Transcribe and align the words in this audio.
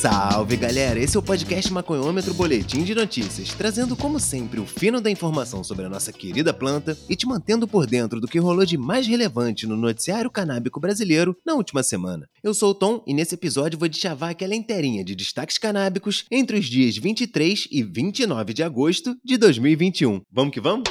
Salve 0.00 0.56
galera, 0.56 0.98
esse 0.98 1.14
é 1.14 1.20
o 1.20 1.22
podcast 1.22 1.70
Maconhômetro 1.70 2.32
Boletim 2.32 2.84
de 2.84 2.94
Notícias, 2.94 3.50
trazendo 3.52 3.94
como 3.94 4.18
sempre 4.18 4.58
o 4.58 4.64
fino 4.64 4.98
da 4.98 5.10
informação 5.10 5.62
sobre 5.62 5.84
a 5.84 5.90
nossa 5.90 6.10
querida 6.10 6.54
planta 6.54 6.96
e 7.06 7.14
te 7.14 7.26
mantendo 7.26 7.68
por 7.68 7.86
dentro 7.86 8.18
do 8.18 8.26
que 8.26 8.38
rolou 8.38 8.64
de 8.64 8.78
mais 8.78 9.06
relevante 9.06 9.66
no 9.66 9.76
noticiário 9.76 10.30
canábico 10.30 10.80
brasileiro 10.80 11.36
na 11.44 11.52
última 11.52 11.82
semana. 11.82 12.26
Eu 12.42 12.54
sou 12.54 12.70
o 12.70 12.74
Tom 12.74 13.04
e 13.06 13.12
nesse 13.12 13.34
episódio 13.34 13.78
vou 13.78 13.90
deschavar 13.90 14.30
aquela 14.30 14.54
inteirinha 14.54 15.04
de 15.04 15.14
destaques 15.14 15.58
canábicos 15.58 16.24
entre 16.30 16.58
os 16.58 16.64
dias 16.64 16.96
23 16.96 17.68
e 17.70 17.82
29 17.82 18.54
de 18.54 18.62
agosto 18.62 19.14
de 19.22 19.36
2021. 19.36 20.22
Vamos 20.32 20.54
que 20.54 20.62
vamos? 20.62 20.84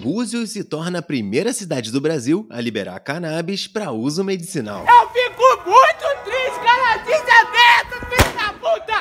Búzios 0.00 0.50
se 0.52 0.64
torna 0.64 1.00
a 1.00 1.02
primeira 1.02 1.52
cidade 1.52 1.92
do 1.92 2.00
Brasil 2.00 2.46
a 2.48 2.62
liberar 2.62 2.98
cannabis 3.00 3.66
para 3.66 3.90
uso 3.90 4.24
medicinal. 4.24 4.86
Eu 4.88 5.25
dessa, 7.44 8.06
filho 8.06 8.36
da 8.36 8.52
puta! 8.52 9.00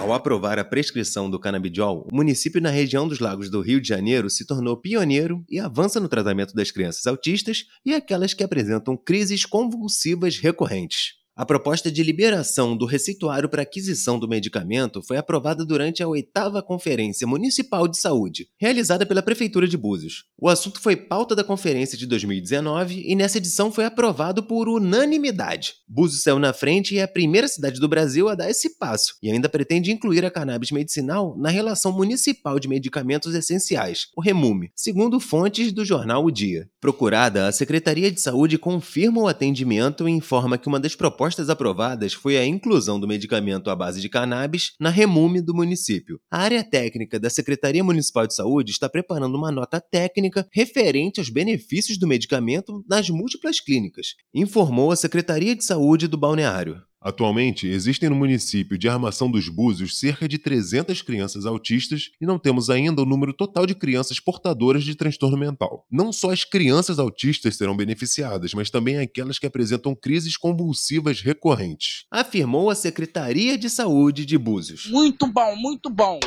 Ao 0.00 0.12
aprovar 0.12 0.58
a 0.58 0.64
prescrição 0.64 1.28
do 1.28 1.38
canabidiol, 1.38 2.08
o 2.10 2.16
município 2.16 2.60
na 2.60 2.70
região 2.70 3.06
dos 3.06 3.18
Lagos 3.18 3.50
do 3.50 3.60
Rio 3.60 3.80
de 3.80 3.88
Janeiro 3.88 4.30
se 4.30 4.46
tornou 4.46 4.76
pioneiro 4.76 5.44
e 5.48 5.60
avança 5.60 6.00
no 6.00 6.08
tratamento 6.08 6.54
das 6.54 6.70
crianças 6.70 7.06
autistas 7.06 7.66
e 7.84 7.94
aquelas 7.94 8.32
que 8.32 8.42
apresentam 8.42 8.96
crises 8.96 9.44
convulsivas 9.44 10.38
recorrentes. 10.38 11.17
A 11.38 11.46
proposta 11.46 11.88
de 11.88 12.02
liberação 12.02 12.76
do 12.76 12.84
receituário 12.84 13.48
para 13.48 13.62
aquisição 13.62 14.18
do 14.18 14.26
medicamento 14.26 15.00
foi 15.00 15.16
aprovada 15.16 15.64
durante 15.64 16.02
a 16.02 16.08
oitava 16.08 16.60
Conferência 16.60 17.28
Municipal 17.28 17.86
de 17.86 17.96
Saúde, 17.96 18.48
realizada 18.60 19.06
pela 19.06 19.22
Prefeitura 19.22 19.68
de 19.68 19.76
Búzios. 19.76 20.24
O 20.36 20.48
assunto 20.48 20.80
foi 20.80 20.96
pauta 20.96 21.36
da 21.36 21.44
conferência 21.44 21.96
de 21.96 22.08
2019 22.08 23.04
e 23.06 23.14
nessa 23.14 23.38
edição 23.38 23.70
foi 23.70 23.84
aprovado 23.84 24.42
por 24.42 24.68
unanimidade. 24.68 25.74
Búzios 25.86 26.24
saiu 26.24 26.40
na 26.40 26.52
frente 26.52 26.96
e 26.96 26.98
é 26.98 27.04
a 27.04 27.08
primeira 27.08 27.46
cidade 27.46 27.78
do 27.78 27.86
Brasil 27.86 28.28
a 28.28 28.34
dar 28.34 28.50
esse 28.50 28.76
passo, 28.76 29.14
e 29.22 29.30
ainda 29.30 29.48
pretende 29.48 29.92
incluir 29.92 30.24
a 30.24 30.32
cannabis 30.32 30.72
medicinal 30.72 31.36
na 31.38 31.50
relação 31.50 31.92
municipal 31.92 32.58
de 32.58 32.66
medicamentos 32.66 33.32
essenciais, 33.32 34.08
o 34.16 34.20
REMUME, 34.20 34.72
segundo 34.74 35.20
fontes 35.20 35.70
do 35.70 35.84
jornal 35.84 36.24
O 36.24 36.32
Dia. 36.32 36.68
Procurada, 36.80 37.46
a 37.46 37.52
Secretaria 37.52 38.10
de 38.10 38.20
Saúde 38.20 38.58
confirma 38.58 39.20
o 39.20 39.28
atendimento 39.28 40.08
e 40.08 40.10
informa 40.10 40.58
que 40.58 40.66
uma 40.66 40.80
das 40.80 40.96
propostas 40.96 41.27
propostas 41.28 41.50
aprovadas 41.50 42.12
foi 42.14 42.38
a 42.38 42.46
inclusão 42.46 42.98
do 42.98 43.06
medicamento 43.06 43.68
à 43.68 43.76
base 43.76 44.00
de 44.00 44.08
cannabis 44.08 44.72
na 44.80 44.88
remume 44.88 45.42
do 45.42 45.54
município. 45.54 46.18
A 46.30 46.38
área 46.38 46.64
técnica 46.64 47.20
da 47.20 47.28
Secretaria 47.28 47.84
Municipal 47.84 48.26
de 48.26 48.34
Saúde 48.34 48.70
está 48.70 48.88
preparando 48.88 49.36
uma 49.36 49.52
nota 49.52 49.80
técnica 49.80 50.46
referente 50.52 51.20
aos 51.20 51.28
benefícios 51.28 51.98
do 51.98 52.06
medicamento 52.06 52.82
nas 52.88 53.10
múltiplas 53.10 53.60
clínicas, 53.60 54.14
informou 54.32 54.90
a 54.90 54.96
Secretaria 54.96 55.54
de 55.54 55.64
Saúde 55.64 56.08
do 56.08 56.16
Balneário. 56.16 56.87
Atualmente, 57.00 57.68
existem 57.68 58.08
no 58.08 58.16
município 58.16 58.76
de 58.76 58.88
Armação 58.88 59.30
dos 59.30 59.48
Búzios 59.48 59.98
cerca 59.98 60.26
de 60.28 60.36
300 60.36 61.00
crianças 61.00 61.46
autistas 61.46 62.10
e 62.20 62.26
não 62.26 62.38
temos 62.38 62.68
ainda 62.68 63.02
o 63.02 63.06
número 63.06 63.32
total 63.32 63.66
de 63.66 63.74
crianças 63.74 64.18
portadoras 64.18 64.82
de 64.82 64.96
transtorno 64.96 65.36
mental. 65.36 65.86
Não 65.90 66.12
só 66.12 66.32
as 66.32 66.42
crianças 66.42 66.98
autistas 66.98 67.56
serão 67.56 67.76
beneficiadas, 67.76 68.52
mas 68.52 68.68
também 68.68 68.98
aquelas 68.98 69.38
que 69.38 69.46
apresentam 69.46 69.94
crises 69.94 70.36
convulsivas 70.36 71.20
recorrentes. 71.20 72.04
Afirmou 72.10 72.68
a 72.68 72.74
Secretaria 72.74 73.56
de 73.56 73.70
Saúde 73.70 74.26
de 74.26 74.36
Búzios. 74.36 74.86
Muito 74.90 75.26
bom, 75.28 75.54
muito 75.54 75.88
bom. 75.88 76.18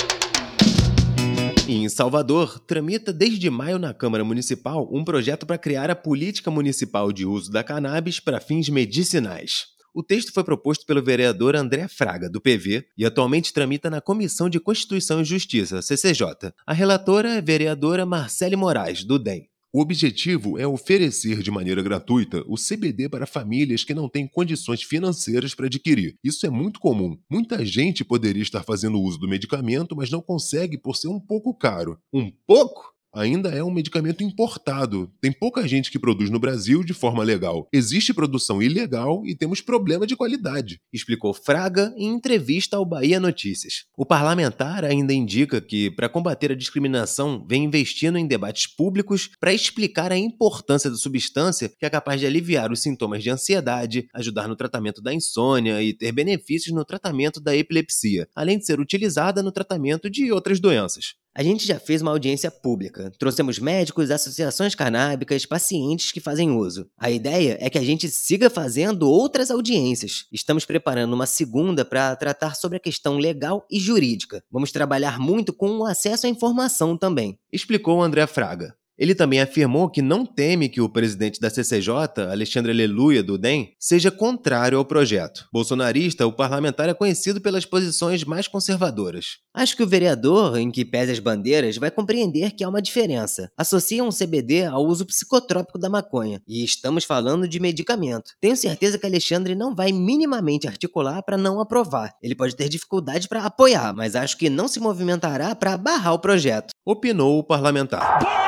E 1.67 1.75
em 1.75 1.89
Salvador, 1.89 2.59
tramita 2.59 3.11
desde 3.11 3.49
maio 3.49 3.77
na 3.77 3.93
Câmara 3.93 4.23
Municipal 4.23 4.89
um 4.91 5.03
projeto 5.03 5.45
para 5.45 5.57
criar 5.57 5.89
a 5.89 5.95
política 5.95 6.49
municipal 6.49 7.11
de 7.11 7.25
uso 7.25 7.51
da 7.51 7.63
cannabis 7.63 8.19
para 8.19 8.39
fins 8.39 8.69
medicinais. 8.69 9.71
O 9.93 10.01
texto 10.01 10.31
foi 10.31 10.43
proposto 10.43 10.85
pelo 10.85 11.03
vereador 11.03 11.53
André 11.53 11.85
Fraga, 11.89 12.29
do 12.29 12.39
PV, 12.39 12.85
e 12.97 13.05
atualmente 13.05 13.51
tramita 13.51 13.89
na 13.89 13.99
Comissão 13.99 14.49
de 14.49 14.57
Constituição 14.57 15.19
e 15.21 15.25
Justiça, 15.25 15.81
CCJ. 15.81 16.53
A 16.65 16.73
relatora 16.73 17.35
é 17.35 17.37
a 17.39 17.41
vereadora 17.41 18.05
Marcele 18.05 18.55
Moraes, 18.55 19.03
do 19.03 19.19
DEM. 19.19 19.49
O 19.73 19.81
objetivo 19.81 20.57
é 20.57 20.65
oferecer 20.65 21.41
de 21.41 21.51
maneira 21.51 21.81
gratuita 21.81 22.41
o 22.47 22.55
CBD 22.55 23.09
para 23.09 23.25
famílias 23.25 23.83
que 23.83 23.93
não 23.93 24.07
têm 24.07 24.27
condições 24.27 24.81
financeiras 24.81 25.53
para 25.53 25.65
adquirir. 25.65 26.17
Isso 26.23 26.45
é 26.45 26.49
muito 26.49 26.79
comum. 26.79 27.17
Muita 27.29 27.65
gente 27.65 28.05
poderia 28.05 28.43
estar 28.43 28.63
fazendo 28.63 28.99
uso 28.99 29.17
do 29.17 29.27
medicamento, 29.27 29.95
mas 29.95 30.09
não 30.09 30.21
consegue 30.21 30.77
por 30.77 30.95
ser 30.95 31.09
um 31.09 31.19
pouco 31.19 31.53
caro. 31.53 31.97
Um 32.13 32.31
pouco? 32.47 32.93
Ainda 33.13 33.49
é 33.49 33.63
um 33.63 33.71
medicamento 33.71 34.23
importado. 34.23 35.11
Tem 35.19 35.31
pouca 35.31 35.67
gente 35.67 35.91
que 35.91 35.99
produz 35.99 36.29
no 36.29 36.39
Brasil 36.39 36.83
de 36.83 36.93
forma 36.93 37.23
legal. 37.23 37.67
Existe 37.71 38.13
produção 38.13 38.61
ilegal 38.61 39.23
e 39.25 39.35
temos 39.35 39.61
problema 39.61 40.07
de 40.07 40.15
qualidade. 40.15 40.79
Explicou 40.91 41.33
Fraga 41.33 41.93
em 41.97 42.07
entrevista 42.07 42.77
ao 42.77 42.85
Bahia 42.85 43.19
Notícias. 43.19 43.85
O 43.97 44.05
parlamentar 44.05 44.85
ainda 44.85 45.13
indica 45.13 45.61
que, 45.61 45.91
para 45.91 46.09
combater 46.09 46.51
a 46.51 46.55
discriminação, 46.55 47.45
vem 47.47 47.63
investindo 47.63 48.17
em 48.17 48.27
debates 48.27 48.67
públicos 48.67 49.29
para 49.39 49.53
explicar 49.53 50.11
a 50.11 50.17
importância 50.17 50.89
da 50.89 50.95
substância 50.95 51.69
que 51.69 51.85
é 51.85 51.89
capaz 51.89 52.19
de 52.19 52.25
aliviar 52.25 52.71
os 52.71 52.81
sintomas 52.81 53.23
de 53.23 53.29
ansiedade, 53.29 54.07
ajudar 54.13 54.47
no 54.47 54.55
tratamento 54.55 55.01
da 55.01 55.13
insônia 55.13 55.81
e 55.81 55.93
ter 55.93 56.11
benefícios 56.11 56.73
no 56.73 56.85
tratamento 56.85 57.39
da 57.39 57.55
epilepsia, 57.55 58.27
além 58.35 58.57
de 58.57 58.65
ser 58.65 58.79
utilizada 58.79 59.43
no 59.43 59.51
tratamento 59.51 60.09
de 60.09 60.31
outras 60.31 60.59
doenças. 60.59 61.20
A 61.33 61.43
gente 61.43 61.65
já 61.65 61.79
fez 61.79 62.01
uma 62.01 62.11
audiência 62.11 62.51
pública. 62.51 63.09
Trouxemos 63.17 63.57
médicos, 63.57 64.11
associações 64.11 64.75
canábicas, 64.75 65.45
pacientes 65.45 66.11
que 66.11 66.19
fazem 66.19 66.51
uso. 66.51 66.89
A 66.97 67.09
ideia 67.09 67.57
é 67.61 67.69
que 67.69 67.77
a 67.77 67.83
gente 67.83 68.09
siga 68.09 68.49
fazendo 68.49 69.09
outras 69.09 69.49
audiências. 69.49 70.25
Estamos 70.31 70.65
preparando 70.65 71.13
uma 71.13 71.25
segunda 71.25 71.85
para 71.85 72.13
tratar 72.17 72.55
sobre 72.55 72.77
a 72.77 72.81
questão 72.81 73.17
legal 73.17 73.65
e 73.71 73.79
jurídica. 73.79 74.43
Vamos 74.51 74.73
trabalhar 74.73 75.19
muito 75.19 75.53
com 75.53 75.77
o 75.77 75.85
acesso 75.85 76.27
à 76.27 76.29
informação 76.29 76.97
também, 76.97 77.39
explicou 77.51 78.01
André 78.01 78.27
Fraga. 78.27 78.75
Ele 79.01 79.15
também 79.15 79.41
afirmou 79.41 79.89
que 79.89 79.99
não 79.99 80.23
teme 80.23 80.69
que 80.69 80.79
o 80.79 80.87
presidente 80.87 81.41
da 81.41 81.49
CCJ, 81.49 82.21
Alexandre 82.29 82.71
Aleluia, 82.71 83.23
do 83.23 83.35
DEM, 83.35 83.73
seja 83.79 84.11
contrário 84.11 84.77
ao 84.77 84.85
projeto. 84.85 85.47
Bolsonarista, 85.51 86.27
o 86.27 86.31
parlamentar 86.31 86.87
é 86.87 86.93
conhecido 86.93 87.41
pelas 87.41 87.65
posições 87.65 88.23
mais 88.23 88.47
conservadoras. 88.47 89.39
Acho 89.55 89.75
que 89.75 89.81
o 89.81 89.87
vereador, 89.87 90.55
em 90.59 90.69
que 90.69 90.85
pese 90.85 91.13
as 91.13 91.17
bandeiras, 91.17 91.77
vai 91.77 91.89
compreender 91.89 92.51
que 92.51 92.63
há 92.63 92.69
uma 92.69 92.79
diferença. 92.79 93.49
Associam 93.57 94.07
um 94.07 94.11
CBD 94.11 94.65
ao 94.65 94.85
uso 94.85 95.03
psicotrópico 95.03 95.79
da 95.79 95.89
maconha, 95.89 96.39
e 96.47 96.63
estamos 96.63 97.03
falando 97.03 97.47
de 97.47 97.59
medicamento. 97.59 98.33
Tenho 98.39 98.55
certeza 98.55 98.99
que 98.99 99.05
Alexandre 99.07 99.55
não 99.55 99.73
vai 99.73 99.91
minimamente 99.91 100.67
articular 100.67 101.23
para 101.23 101.39
não 101.39 101.59
aprovar. 101.59 102.13
Ele 102.21 102.35
pode 102.35 102.55
ter 102.55 102.69
dificuldade 102.69 103.27
para 103.27 103.45
apoiar, 103.45 103.95
mas 103.95 104.15
acho 104.15 104.37
que 104.37 104.47
não 104.47 104.67
se 104.67 104.79
movimentará 104.79 105.55
para 105.55 105.75
barrar 105.75 106.13
o 106.13 106.19
projeto. 106.19 106.69
Opinou 106.85 107.39
o 107.39 107.43
parlamentar. 107.43 108.40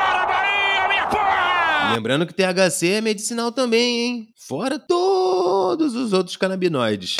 Lembrando 1.92 2.26
que 2.26 2.34
THC 2.34 2.88
é 2.88 3.00
medicinal 3.00 3.52
também, 3.52 4.00
hein? 4.00 4.28
Fora 4.36 4.78
todos 4.78 5.94
os 5.94 6.12
outros 6.12 6.36
canabinoides. 6.36 7.16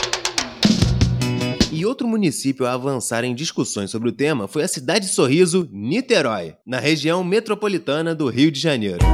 E 1.70 1.84
outro 1.84 2.06
município 2.06 2.66
a 2.66 2.72
avançar 2.72 3.24
em 3.24 3.34
discussões 3.34 3.90
sobre 3.90 4.08
o 4.08 4.12
tema 4.12 4.46
foi 4.46 4.62
a 4.62 4.68
cidade 4.68 5.06
de 5.06 5.12
Sorriso, 5.12 5.68
Niterói, 5.72 6.54
na 6.64 6.78
região 6.78 7.24
metropolitana 7.24 8.14
do 8.14 8.28
Rio 8.28 8.50
de 8.50 8.60
Janeiro. 8.60 9.04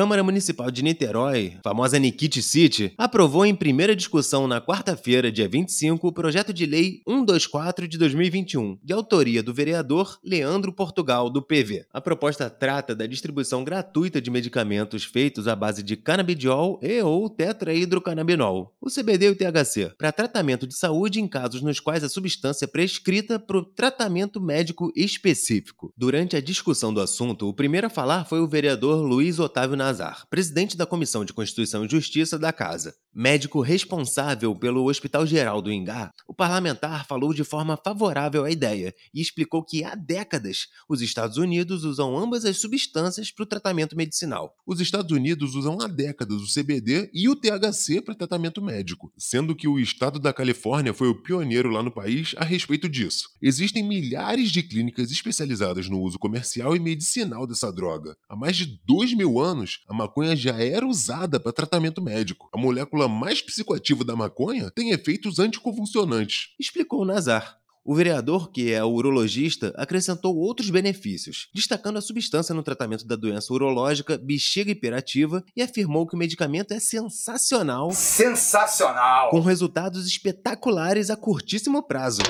Câmara 0.00 0.24
Municipal 0.24 0.70
de 0.70 0.82
Niterói, 0.82 1.58
famosa 1.62 1.98
Nikit 1.98 2.40
City, 2.40 2.94
aprovou 2.96 3.44
em 3.44 3.54
primeira 3.54 3.94
discussão 3.94 4.48
na 4.48 4.58
quarta-feira, 4.58 5.30
dia 5.30 5.46
25, 5.46 6.08
o 6.08 6.10
projeto 6.10 6.54
de 6.54 6.64
lei 6.64 7.02
124 7.06 7.86
de 7.86 7.98
2021, 7.98 8.78
de 8.82 8.94
autoria 8.94 9.42
do 9.42 9.52
vereador 9.52 10.18
Leandro 10.24 10.72
Portugal, 10.72 11.28
do 11.28 11.42
PV. 11.42 11.84
A 11.92 12.00
proposta 12.00 12.48
trata 12.48 12.94
da 12.94 13.04
distribuição 13.04 13.62
gratuita 13.62 14.22
de 14.22 14.30
medicamentos 14.30 15.04
feitos 15.04 15.46
à 15.46 15.54
base 15.54 15.82
de 15.82 15.98
canabidiol 15.98 16.80
e 16.82 17.02
ou 17.02 17.28
tetrahidrocannabinol, 17.28 18.74
o 18.80 18.88
CBD 18.88 19.26
e 19.26 19.30
o 19.32 19.36
THC, 19.36 19.92
para 19.98 20.12
tratamento 20.12 20.66
de 20.66 20.78
saúde 20.78 21.20
em 21.20 21.28
casos 21.28 21.60
nos 21.60 21.78
quais 21.78 22.02
a 22.02 22.08
substância 22.08 22.64
é 22.64 22.68
prescrita 22.68 23.38
para 23.38 23.58
o 23.58 23.64
tratamento 23.66 24.40
médico 24.40 24.90
específico. 24.96 25.92
Durante 25.94 26.36
a 26.36 26.40
discussão 26.40 26.90
do 26.90 27.02
assunto, 27.02 27.46
o 27.46 27.52
primeiro 27.52 27.88
a 27.88 27.90
falar 27.90 28.24
foi 28.24 28.40
o 28.40 28.48
vereador 28.48 29.02
Luiz 29.02 29.38
Otávio 29.38 29.76
Nazar 29.76 29.89
Presidente 30.28 30.76
da 30.76 30.86
Comissão 30.86 31.24
de 31.24 31.32
Constituição 31.32 31.84
e 31.84 31.88
Justiça 31.88 32.38
da 32.38 32.52
Casa. 32.52 32.94
Médico 33.12 33.60
responsável 33.60 34.54
pelo 34.54 34.88
Hospital 34.88 35.26
Geral 35.26 35.60
do 35.60 35.72
Ingá, 35.72 36.12
o 36.28 36.32
parlamentar 36.32 37.04
falou 37.06 37.34
de 37.34 37.42
forma 37.42 37.76
favorável 37.76 38.44
à 38.44 38.50
ideia 38.50 38.94
e 39.12 39.20
explicou 39.20 39.64
que 39.64 39.82
há 39.82 39.96
décadas 39.96 40.68
os 40.88 41.02
Estados 41.02 41.36
Unidos 41.36 41.82
usam 41.82 42.16
ambas 42.16 42.44
as 42.44 42.58
substâncias 42.58 43.32
para 43.32 43.42
o 43.42 43.46
tratamento 43.46 43.96
medicinal. 43.96 44.54
Os 44.64 44.80
Estados 44.80 45.10
Unidos 45.10 45.56
usam 45.56 45.80
há 45.80 45.88
décadas 45.88 46.40
o 46.40 46.54
CBD 46.60 47.10
e 47.12 47.28
o 47.28 47.34
THC 47.34 48.00
para 48.00 48.14
tratamento 48.14 48.62
médico, 48.62 49.12
sendo 49.18 49.56
que 49.56 49.66
o 49.66 49.78
estado 49.78 50.20
da 50.20 50.32
Califórnia 50.32 50.94
foi 50.94 51.08
o 51.08 51.20
pioneiro 51.20 51.68
lá 51.68 51.82
no 51.82 51.90
país 51.90 52.34
a 52.36 52.44
respeito 52.44 52.88
disso. 52.88 53.30
Existem 53.42 53.82
milhares 53.82 54.52
de 54.52 54.62
clínicas 54.62 55.10
especializadas 55.10 55.88
no 55.88 56.00
uso 56.00 56.18
comercial 56.18 56.76
e 56.76 56.78
medicinal 56.78 57.46
dessa 57.46 57.72
droga. 57.72 58.16
Há 58.28 58.36
mais 58.36 58.56
de 58.56 58.80
dois 58.86 59.12
mil 59.14 59.40
anos, 59.40 59.69
a 59.88 59.94
maconha 59.94 60.34
já 60.34 60.62
era 60.62 60.86
usada 60.86 61.38
para 61.38 61.52
tratamento 61.52 62.02
médico. 62.02 62.48
A 62.52 62.58
molécula 62.58 63.08
mais 63.08 63.40
psicoativa 63.40 64.04
da 64.04 64.16
maconha 64.16 64.70
tem 64.70 64.90
efeitos 64.90 65.38
anticonvulsionantes. 65.38 66.48
Explicou 66.58 67.04
Nazar. 67.04 67.60
O 67.82 67.94
vereador, 67.94 68.50
que 68.52 68.72
é 68.72 68.84
urologista, 68.84 69.72
acrescentou 69.76 70.36
outros 70.36 70.68
benefícios, 70.68 71.48
destacando 71.54 71.96
a 71.96 72.02
substância 72.02 72.54
no 72.54 72.62
tratamento 72.62 73.06
da 73.06 73.16
doença 73.16 73.52
urológica 73.54 74.18
bexiga 74.18 74.70
hiperativa 74.70 75.42
e 75.56 75.62
afirmou 75.62 76.06
que 76.06 76.14
o 76.14 76.18
medicamento 76.18 76.72
é 76.72 76.78
sensacional, 76.78 77.90
Sensacional! 77.90 79.30
com 79.30 79.40
resultados 79.40 80.06
espetaculares 80.06 81.08
a 81.08 81.16
curtíssimo 81.16 81.82
prazo. 81.82 82.20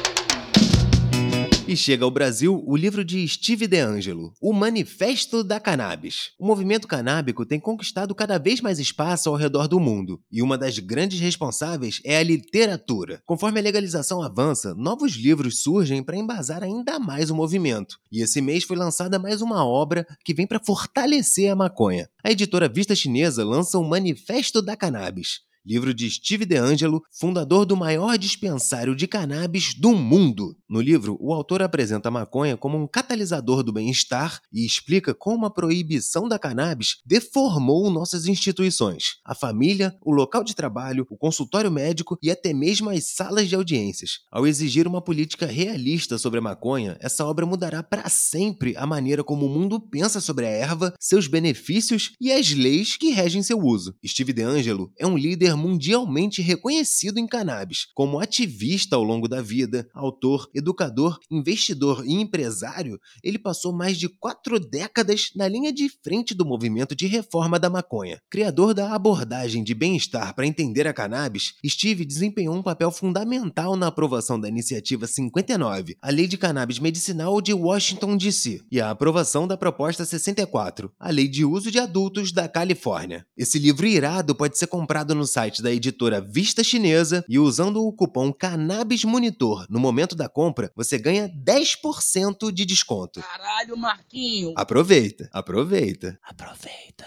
E 1.70 1.76
chega 1.76 2.05
ao 2.05 2.11
Brasil 2.11 2.64
o 2.67 2.76
livro 2.76 3.05
de 3.05 3.28
Steve 3.28 3.69
DeAngelo, 3.69 4.34
O 4.40 4.52
Manifesto 4.52 5.44
da 5.44 5.61
Cannabis. 5.61 6.32
O 6.37 6.44
movimento 6.44 6.88
canábico 6.88 7.46
tem 7.46 7.61
conquistado 7.61 8.12
cada 8.12 8.40
vez 8.40 8.61
mais 8.61 8.81
espaço 8.81 9.28
ao 9.28 9.37
redor 9.37 9.69
do 9.69 9.78
mundo, 9.78 10.20
e 10.32 10.43
uma 10.43 10.58
das 10.58 10.81
grandes 10.81 11.20
responsáveis 11.20 12.00
é 12.05 12.17
a 12.17 12.25
literatura. 12.25 13.22
Conforme 13.25 13.61
a 13.61 13.62
legalização 13.62 14.20
avança, 14.20 14.75
novos 14.75 15.12
livros 15.12 15.62
surgem 15.62 16.02
para 16.02 16.17
embasar 16.17 16.64
ainda 16.64 16.99
mais 16.99 17.31
o 17.31 17.37
movimento. 17.37 18.00
E 18.11 18.20
esse 18.20 18.40
mês 18.40 18.64
foi 18.64 18.76
lançada 18.76 19.16
mais 19.16 19.40
uma 19.40 19.64
obra 19.64 20.05
que 20.25 20.34
vem 20.34 20.49
para 20.49 20.58
fortalecer 20.58 21.52
a 21.52 21.55
maconha. 21.55 22.08
A 22.25 22.32
editora 22.32 22.69
Vista 22.69 22.96
Chinesa 22.96 23.44
lança 23.44 23.78
o 23.78 23.88
Manifesto 23.88 24.61
da 24.61 24.76
Cannabis 24.76 25.49
livro 25.65 25.93
de 25.93 26.11
Steve 26.11 26.47
DeAngelo, 26.47 27.03
fundador 27.12 27.65
do 27.67 27.77
maior 27.77 28.17
dispensário 28.17 28.95
de 28.97 29.07
cannabis 29.07 29.75
do 29.75 29.93
mundo. 29.93 30.57
No 30.69 30.81
livro, 30.81 31.17
o 31.21 31.33
autor 31.33 31.62
apresenta 31.62 32.09
a 32.09 32.12
maconha 32.12 32.57
como 32.57 32.79
um 32.79 32.87
catalisador 32.87 33.62
do 33.62 33.73
bem-estar 33.73 34.41
e 34.53 34.65
explica 34.65 35.15
como 35.15 35.47
a 35.47 35.51
proibição 35.51 36.29
da 36.29 36.39
cannabis 36.39 36.97
deformou 37.05 37.91
nossas 37.91 38.27
instituições, 38.27 39.17
a 39.25 39.35
família, 39.35 39.95
o 40.03 40.12
local 40.12 40.43
de 40.43 40.55
trabalho, 40.55 41.07
o 41.11 41.17
consultório 41.17 41.71
médico 41.71 42.19
e 42.23 42.31
até 42.31 42.53
mesmo 42.53 42.91
as 42.91 43.15
salas 43.15 43.49
de 43.49 43.55
audiências. 43.55 44.21
Ao 44.31 44.47
exigir 44.47 44.87
uma 44.87 45.03
política 45.03 45.47
realista 45.47 46.19
sobre 46.19 46.39
a 46.39 46.43
maconha, 46.43 46.97
essa 47.01 47.25
obra 47.25 47.45
mudará 47.45 47.83
para 47.83 48.09
sempre 48.09 48.77
a 48.77 48.87
maneira 48.87 49.23
como 49.23 49.47
o 49.47 49.49
mundo 49.49 49.81
pensa 49.81 50.21
sobre 50.21 50.47
a 50.47 50.51
erva, 50.51 50.95
seus 50.99 51.27
benefícios 51.27 52.12
e 52.21 52.33
as 52.33 52.51
leis 52.53 52.97
que 52.97 53.11
regem 53.11 53.43
seu 53.43 53.59
uso. 53.59 53.95
Steve 54.07 54.33
DeAngelo 54.33 54.93
é 54.99 55.07
um 55.07 55.17
líder 55.17 55.50
mundialmente 55.56 56.43
reconhecido 56.43 57.19
em 57.19 57.26
cannabis, 57.26 57.87
como 57.94 58.19
ativista 58.19 58.97
ao 58.97 59.02
longo 59.02 59.29
da 59.29 59.41
vida, 59.41 59.88
autor, 59.94 60.49
educador, 60.55 61.19
investidor 61.31 62.05
e 62.06 62.12
empresário, 62.14 62.99
ele 63.23 63.38
passou 63.38 63.73
mais 63.73 63.97
de 63.97 64.08
quatro 64.08 64.58
décadas 64.58 65.31
na 65.35 65.49
linha 65.49 65.73
de 65.73 65.88
frente 66.02 66.35
do 66.35 66.44
movimento 66.44 66.94
de 66.94 67.06
reforma 67.06 67.58
da 67.58 67.70
maconha. 67.70 68.20
Criador 68.31 68.75
da 68.75 68.94
abordagem 68.94 69.62
de 69.62 69.75
bem-estar 69.75 70.35
para 70.35 70.47
entender 70.47 70.87
a 70.87 70.93
cannabis, 70.93 71.55
Steve 71.67 72.05
desempenhou 72.05 72.55
um 72.55 72.62
papel 72.62 72.91
fundamental 72.91 73.76
na 73.76 73.87
aprovação 73.87 74.38
da 74.38 74.49
Iniciativa 74.49 75.06
59, 75.06 75.97
a 76.00 76.11
Lei 76.11 76.26
de 76.26 76.37
Cannabis 76.37 76.79
Medicinal 76.79 77.41
de 77.41 77.52
Washington, 77.52 78.17
D.C., 78.17 78.61
e 78.70 78.81
a 78.81 78.91
aprovação 78.91 79.47
da 79.47 79.56
Proposta 79.56 80.05
64, 80.05 80.93
a 80.99 81.11
Lei 81.11 81.29
de 81.29 81.44
Uso 81.44 81.70
de 81.70 81.79
Adultos 81.79 82.32
da 82.32 82.49
Califórnia. 82.49 83.26
Esse 83.37 83.58
livro 83.58 83.87
irado 83.87 84.35
pode 84.35 84.58
ser 84.58 84.67
comprado 84.67 85.14
no 85.14 85.26
site 85.40 85.62
da 85.62 85.72
editora 85.72 86.20
Vista 86.20 86.62
Chinesa 86.62 87.25
e 87.26 87.38
usando 87.38 87.82
o 87.82 87.92
cupom 87.92 88.31
Cannabis 88.31 89.04
Monitor 89.04 89.64
no 89.70 89.81
momento 89.81 90.14
da 90.14 90.28
compra, 90.28 90.70
você 90.76 90.98
ganha 90.98 91.31
10% 91.31 92.52
de 92.52 92.66
desconto. 92.66 93.20
Caralho, 93.20 93.76
Marquinho! 93.76 94.52
Aproveita, 94.54 95.31
aproveita, 95.32 96.19
aproveita. 96.22 97.06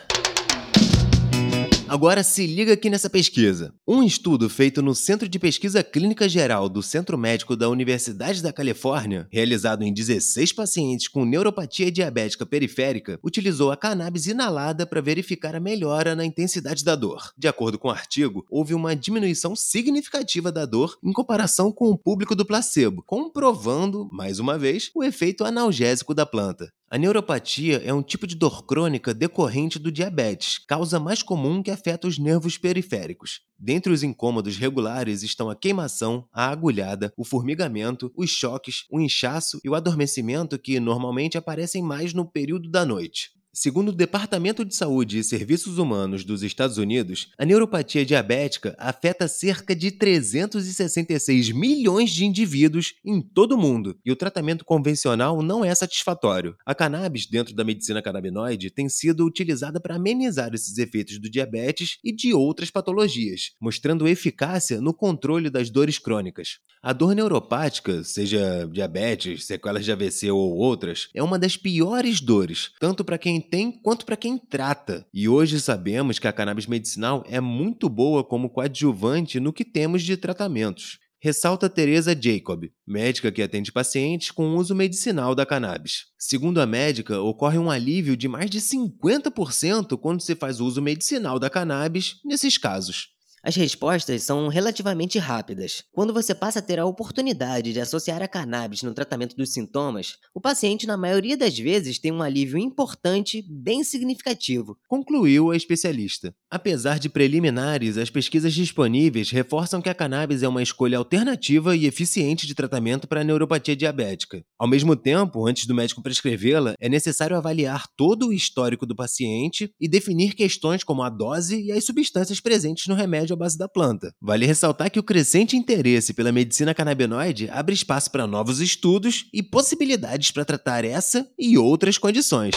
Agora 1.87 2.23
se 2.23 2.47
liga 2.47 2.73
aqui 2.73 2.89
nessa 2.89 3.09
pesquisa. 3.09 3.73
Um 3.85 4.01
estudo 4.03 4.49
feito 4.49 4.81
no 4.81 4.95
Centro 4.95 5.27
de 5.27 5.37
Pesquisa 5.37 5.83
Clínica 5.83 6.29
Geral 6.29 6.69
do 6.69 6.81
Centro 6.81 7.17
Médico 7.17 7.57
da 7.57 7.69
Universidade 7.69 8.41
da 8.41 8.53
Califórnia, 8.53 9.27
realizado 9.29 9.83
em 9.83 9.93
16 9.93 10.53
pacientes 10.53 11.09
com 11.09 11.25
neuropatia 11.25 11.91
diabética 11.91 12.45
periférica, 12.45 13.19
utilizou 13.21 13.69
a 13.69 13.77
cannabis 13.77 14.27
inalada 14.27 14.87
para 14.87 15.01
verificar 15.01 15.55
a 15.55 15.59
melhora 15.59 16.15
na 16.15 16.25
intensidade 16.25 16.85
da 16.85 16.95
dor. 16.95 17.31
De 17.37 17.49
acordo 17.49 17.77
com 17.77 17.89
o 17.89 17.91
artigo, 17.91 18.45
houve 18.49 18.73
uma 18.73 18.95
diminuição 18.95 19.53
significativa 19.53 20.53
da 20.53 20.65
dor 20.65 20.97
em 21.03 21.11
comparação 21.11 21.69
com 21.69 21.89
o 21.89 21.97
público 21.97 22.33
do 22.33 22.45
placebo, 22.45 23.03
comprovando, 23.05 24.07
mais 24.09 24.39
uma 24.39 24.57
vez, 24.57 24.89
o 24.95 25.03
efeito 25.03 25.43
analgésico 25.43 26.13
da 26.13 26.25
planta. 26.25 26.71
A 26.93 26.97
neuropatia 26.99 27.81
é 27.83 27.91
um 27.91 28.03
tipo 28.03 28.27
de 28.27 28.35
dor 28.35 28.67
crônica 28.67 29.15
decorrente 29.15 29.79
do 29.79 29.91
diabetes, 29.91 30.59
causa 30.59 30.99
mais 30.99 31.23
comum 31.23 31.63
que 31.63 31.71
afeta 31.71 32.07
os 32.07 32.19
nervos 32.19 32.55
periféricos. 32.55 33.41
Dentre 33.57 33.91
os 33.91 34.03
incômodos 34.03 34.57
regulares 34.57 35.23
estão 35.23 35.49
a 35.49 35.55
queimação, 35.55 36.29
a 36.31 36.49
agulhada, 36.49 37.11
o 37.17 37.25
formigamento, 37.25 38.13
os 38.15 38.29
choques, 38.29 38.85
o 38.91 39.01
inchaço 39.01 39.59
e 39.63 39.69
o 39.71 39.73
adormecimento 39.73 40.59
que 40.59 40.79
normalmente 40.79 41.35
aparecem 41.35 41.81
mais 41.81 42.13
no 42.13 42.29
período 42.29 42.69
da 42.69 42.85
noite. 42.85 43.31
Segundo 43.55 43.89
o 43.89 43.95
Departamento 43.95 44.65
de 44.65 44.75
Saúde 44.75 45.19
e 45.19 45.23
Serviços 45.23 45.77
Humanos 45.77 46.23
dos 46.23 46.41
Estados 46.41 46.79
Unidos, 46.79 47.29
a 47.37 47.45
neuropatia 47.45 48.03
diabética 48.03 48.75
afeta 48.79 49.27
cerca 49.27 49.75
de 49.75 49.91
366 49.91 51.51
milhões 51.51 52.09
de 52.09 52.25
indivíduos 52.25 52.95
em 53.05 53.21
todo 53.21 53.51
o 53.51 53.57
mundo, 53.57 53.95
e 54.03 54.11
o 54.11 54.15
tratamento 54.15 54.65
convencional 54.65 55.43
não 55.43 55.63
é 55.63 55.73
satisfatório. 55.75 56.55
A 56.65 56.73
cannabis, 56.73 57.27
dentro 57.27 57.53
da 57.53 57.63
medicina 57.63 58.01
canabinoide, 58.01 58.71
tem 58.71 58.89
sido 58.89 59.23
utilizada 59.23 59.79
para 59.79 59.97
amenizar 59.97 60.51
esses 60.55 60.75
efeitos 60.79 61.19
do 61.19 61.29
diabetes 61.29 61.99
e 62.03 62.11
de 62.11 62.33
outras 62.33 62.71
patologias, 62.71 63.51
mostrando 63.61 64.07
eficácia 64.07 64.81
no 64.81 64.95
controle 64.95 65.51
das 65.51 65.69
dores 65.69 65.99
crônicas. 65.99 66.57
A 66.81 66.91
dor 66.91 67.13
neuropática, 67.13 68.03
seja 68.03 68.67
diabetes, 68.71 69.45
sequelas 69.45 69.85
de 69.85 69.91
AVC 69.91 70.31
ou 70.31 70.57
outras, 70.57 71.07
é 71.13 71.21
uma 71.21 71.37
das 71.37 71.55
piores 71.55 72.19
dores, 72.19 72.71
tanto 72.79 73.05
para 73.05 73.19
quem 73.19 73.42
tem 73.43 73.71
quanto 73.71 74.05
para 74.05 74.17
quem 74.17 74.37
trata. 74.37 75.05
E 75.13 75.29
hoje 75.29 75.59
sabemos 75.59 76.17
que 76.17 76.27
a 76.27 76.33
cannabis 76.33 76.65
medicinal 76.65 77.23
é 77.27 77.39
muito 77.39 77.87
boa 77.87 78.23
como 78.23 78.49
coadjuvante 78.49 79.39
no 79.39 79.53
que 79.53 79.63
temos 79.63 80.01
de 80.01 80.17
tratamentos. 80.17 80.97
Ressalta 81.21 81.69
Teresa 81.69 82.13
Jacob, 82.19 82.69
médica 82.85 83.31
que 83.31 83.41
atende 83.41 83.71
pacientes 83.71 84.29
com 84.29 84.57
uso 84.57 84.75
medicinal 84.75 85.33
da 85.33 85.45
cannabis. 85.45 86.07
Segundo 86.17 86.59
a 86.59 86.65
médica, 86.65 87.21
ocorre 87.21 87.57
um 87.57 87.71
alívio 87.71 88.17
de 88.17 88.27
mais 88.27 88.49
de 88.49 88.59
50% 88.59 89.97
quando 89.97 90.21
se 90.21 90.35
faz 90.35 90.59
uso 90.59 90.81
medicinal 90.81 91.39
da 91.39 91.49
cannabis 91.49 92.19
nesses 92.25 92.57
casos. 92.57 93.13
As 93.45 93.57
respostas 93.57 94.23
são 94.23 94.47
relativamente 94.47 95.19
rápidas. 95.19 95.83
Quando 95.91 96.13
você 96.13 96.33
passa 96.33 96.59
a 96.59 96.61
ter 96.61 96.79
a 96.79 96.85
oportunidade 96.85 97.73
de 97.73 97.79
associar 97.81 98.23
a 98.23 98.27
cannabis 98.27 98.83
no 98.83 98.93
tratamento 98.93 99.35
dos 99.35 99.51
sintomas, 99.51 100.15
o 100.33 100.39
paciente, 100.39 100.87
na 100.87 100.95
maioria 100.95 101.35
das 101.35 101.59
vezes, 101.59 101.99
tem 101.99 102.09
um 102.09 102.21
alívio 102.21 102.57
importante, 102.57 103.43
bem 103.49 103.83
significativo. 103.83 104.77
Concluiu 104.87 105.51
a 105.51 105.57
especialista. 105.57 106.33
Apesar 106.49 106.97
de 106.99 107.09
preliminares, 107.09 107.97
as 107.97 108.09
pesquisas 108.09 108.53
disponíveis 108.53 109.29
reforçam 109.29 109.81
que 109.81 109.89
a 109.89 109.93
cannabis 109.93 110.41
é 110.41 110.47
uma 110.47 110.63
escolha 110.63 110.97
alternativa 110.97 111.75
e 111.75 111.85
eficiente 111.85 112.47
de 112.47 112.55
tratamento 112.55 113.09
para 113.09 113.19
a 113.19 113.23
neuropatia 113.25 113.75
diabética. 113.75 114.41
Ao 114.57 114.69
mesmo 114.69 114.95
tempo, 114.95 115.45
antes 115.45 115.65
do 115.65 115.75
médico 115.75 116.01
prescrevê-la, 116.01 116.75
é 116.79 116.87
necessário 116.87 117.35
avaliar 117.35 117.87
todo 117.97 118.27
o 118.27 118.33
histórico 118.33 118.85
do 118.85 118.95
paciente 118.95 119.69
e 119.81 119.89
definir 119.89 120.33
questões 120.33 120.81
como 120.81 121.03
a 121.03 121.09
dose 121.09 121.61
e 121.61 121.73
as 121.73 121.83
substâncias 121.83 122.39
presentes 122.39 122.87
no 122.87 122.95
remédio 122.95 123.32
à 123.33 123.37
base 123.37 123.57
da 123.57 123.67
planta. 123.67 124.13
Vale 124.21 124.45
ressaltar 124.45 124.89
que 124.89 124.99
o 124.99 125.03
crescente 125.03 125.57
interesse 125.57 126.13
pela 126.13 126.31
medicina 126.31 126.73
canabinoide 126.73 127.49
abre 127.49 127.73
espaço 127.73 128.11
para 128.11 128.27
novos 128.27 128.61
estudos 128.61 129.27
e 129.33 129.43
possibilidades 129.43 130.31
para 130.31 130.45
tratar 130.45 130.85
essa 130.85 131.27
e 131.37 131.57
outras 131.57 131.97
condições. 131.97 132.53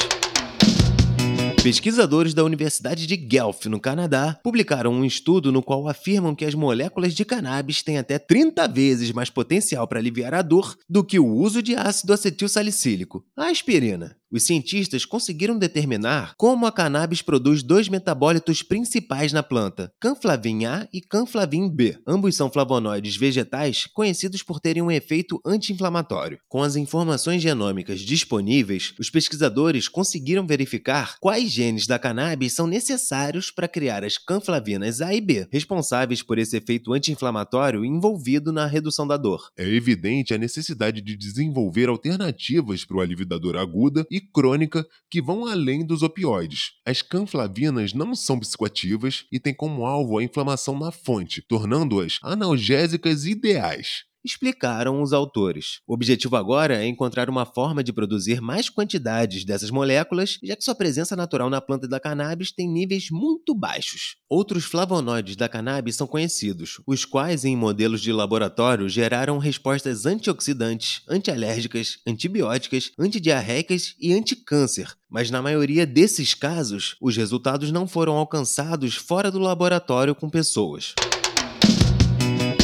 Pesquisadores 1.66 2.33
da 2.33 2.45
Universidade 2.45 3.09
de 3.09 3.16
Guelph, 3.16 3.66
no 3.66 3.80
Canadá, 3.80 4.38
publicaram 4.40 4.92
um 4.92 5.04
estudo 5.04 5.50
no 5.50 5.61
qual 5.61 5.88
afirmam 5.88 6.33
que 6.33 6.45
as 6.45 6.54
moléculas 6.54 7.12
de 7.12 7.25
cannabis 7.25 7.83
têm 7.83 7.99
até 7.99 8.21
30 8.21 8.68
vezes 8.68 9.11
mais 9.11 9.30
potencial 9.30 9.85
para 9.88 9.99
aliviar 9.99 10.33
a 10.33 10.42
dor 10.42 10.76
do 10.88 11.02
que 11.02 11.18
o 11.18 11.26
uso 11.26 11.61
de 11.61 11.75
ácido 11.75 12.12
acetil 12.12 12.49
salicílico, 12.49 13.25
a 13.37 13.47
aspirina. 13.47 14.16
Os 14.30 14.42
cientistas 14.42 15.04
conseguiram 15.04 15.56
determinar 15.56 16.35
como 16.37 16.66
a 16.66 16.73
cannabis 16.73 17.23
produz 17.23 17.62
dois 17.62 17.88
metabólitos 17.88 18.61
principais 18.61 19.33
na 19.33 19.42
planta, 19.42 19.92
canflavin 20.00 20.64
A 20.64 20.88
e 20.92 21.00
canflavin 21.00 21.68
B. 21.68 21.97
Ambos 22.06 22.35
são 22.35 22.50
flavonoides 22.50 23.16
vegetais 23.16 23.87
conhecidos 23.87 24.42
por 24.42 24.59
terem 24.59 24.83
um 24.83 24.90
efeito 24.90 25.40
anti-inflamatório. 25.47 26.40
Com 26.49 26.62
as 26.62 26.75
informações 26.75 27.40
genômicas 27.40 28.00
disponíveis, 28.00 28.95
os 28.99 29.11
pesquisadores 29.11 29.88
conseguiram 29.88 30.45
verificar 30.45 31.16
quais 31.21 31.50
genes 31.50 31.87
da 31.87 31.99
cannabis 31.99 32.52
são 32.52 32.66
necessários 32.66 33.52
para 33.52 33.68
criar 33.68 34.04
as 34.04 34.18
canflavinas 34.18 35.00
A 35.00 35.14
e 35.14 35.21
B, 35.21 35.47
responsáveis 35.52 36.21
por 36.21 36.37
esse 36.37 36.56
efeito 36.56 36.92
anti-inflamatório 36.92 37.85
envolvido 37.85 38.52
na 38.52 38.66
redução 38.66 39.06
da 39.06 39.16
dor. 39.16 39.50
É 39.56 39.68
evidente 39.68 40.35
a 40.35 40.38
necessidade 40.38 41.00
de 41.00 41.16
desenvolver 41.16 41.88
alternativas 41.88 42.85
para 42.85 42.97
o 42.97 43.00
alívio 43.00 43.25
da 43.25 43.38
dor 43.38 43.56
aguda 43.56 44.04
e 44.11 44.15
crônica 44.20 44.87
que 45.11 45.23
vão 45.23 45.46
além 45.46 45.85
dos 45.85 46.02
opioides. 46.02 46.73
As 46.85 47.02
canflavinas 47.02 47.92
não 47.92 48.14
são 48.14 48.38
psicoativas 48.38 49.25
e 49.30 49.38
têm 49.38 49.54
como 49.54 49.87
alvo 49.87 50.18
a 50.18 50.25
inflamação 50.25 50.78
na 50.78 50.90
fonte, 50.90 51.42
tornando-as 51.42 52.18
analgésicas 52.23 53.25
ideais 53.25 54.04
explicaram 54.26 55.00
os 55.00 55.12
autores. 55.12 55.80
O 55.87 55.95
objetivo 55.95 56.37
agora 56.37 56.83
é 56.83 56.87
encontrar 56.87 57.30
uma 57.30 57.47
forma 57.47 57.83
de 57.83 57.92
produzir 57.92 58.40
mais 58.40 58.68
quantidades 58.68 59.45
dessas 59.45 59.71
moléculas, 59.71 60.38
já 60.42 60.56
que 60.56 60.64
sua 60.64 60.75
presença 60.75 61.16
natural 61.16 61.49
na 61.49 61.61
planta 61.61 61.88
da 61.88 62.00
cannabis 62.00 62.52
tem 62.52 62.68
níveis 62.68 63.09
muito 63.11 63.54
baixos. 63.54 64.16
Outros 64.28 64.64
flavonoides 64.64 65.37
da 65.37 65.49
cannabis 65.49 65.97
são 65.97 66.06
conhecidos, 66.06 66.80
os 66.87 67.04
quais 67.04 67.45
em 67.45 67.56
modelos 67.56 68.00
de 68.00 68.12
laboratório 68.12 68.88
geraram 68.88 69.38
respostas 69.38 70.06
antioxidantes, 70.06 71.02
antialérgicas, 71.09 71.99
antibióticas, 72.06 72.90
antidiarreicas 72.99 73.95
e 74.00 74.12
anticâncer, 74.12 74.95
mas 75.09 75.30
na 75.30 75.40
maioria 75.40 75.87
desses 75.87 76.35
casos, 76.35 76.97
os 77.00 77.16
resultados 77.16 77.71
não 77.71 77.87
foram 77.87 78.14
alcançados 78.14 78.97
fora 78.97 79.30
do 79.30 79.38
laboratório 79.38 80.14
com 80.14 80.28
pessoas. 80.28 80.95